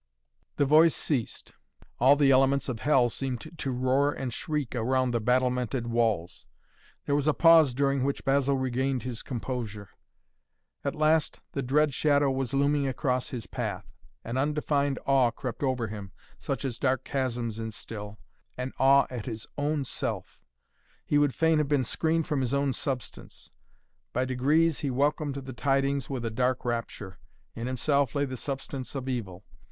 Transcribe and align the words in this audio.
The 0.55 0.65
voice 0.65 0.95
ceased. 0.95 1.53
All 1.99 2.15
the 2.15 2.31
elements 2.31 2.67
of 2.67 2.79
hell 2.79 3.07
seemed 3.07 3.55
to 3.59 3.69
roar 3.69 4.11
and 4.11 4.33
shriek 4.33 4.73
around 4.73 5.11
the 5.11 5.19
battlemented 5.21 5.85
walls. 5.85 6.47
There 7.05 7.13
was 7.13 7.27
a 7.27 7.35
pause 7.35 7.75
during 7.75 8.03
which 8.03 8.25
Basil 8.25 8.57
regained 8.57 9.03
his 9.03 9.21
composure. 9.21 9.89
At 10.83 10.95
last 10.95 11.39
the 11.51 11.61
dread 11.61 11.93
shadow 11.93 12.31
was 12.31 12.51
looming 12.51 12.87
across 12.87 13.29
his 13.29 13.45
path. 13.45 13.85
An 14.23 14.37
undefined 14.37 14.97
awe 15.05 15.29
crept 15.29 15.61
over 15.61 15.85
him, 15.85 16.13
such 16.39 16.65
as 16.65 16.79
dark 16.79 17.03
chasms 17.03 17.59
instill; 17.59 18.17
an 18.57 18.73
awe 18.79 19.05
at 19.11 19.27
his 19.27 19.45
own 19.55 19.85
self. 19.85 20.39
He 21.05 21.19
would 21.19 21.35
fain 21.35 21.59
have 21.59 21.67
been 21.69 21.83
screened 21.83 22.25
from 22.25 22.41
his 22.41 22.55
own 22.55 22.73
substance. 22.73 23.51
By 24.13 24.25
degrees 24.25 24.79
he 24.79 24.89
welcomed 24.89 25.35
the 25.35 25.53
tidings 25.53 26.09
with 26.09 26.25
a 26.25 26.31
dark 26.31 26.65
rapture. 26.65 27.19
In 27.53 27.67
himself 27.67 28.15
lay 28.15 28.25
the 28.25 28.35
substance 28.35 28.95
of 28.95 29.07
Evil. 29.07 29.45